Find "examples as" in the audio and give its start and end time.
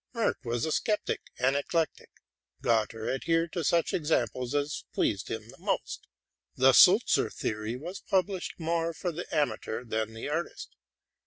3.93-4.85